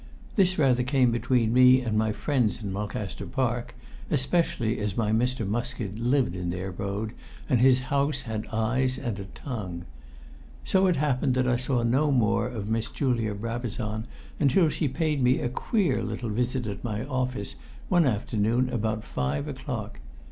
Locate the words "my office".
16.83-17.55